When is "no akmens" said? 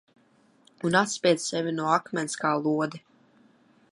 1.79-2.39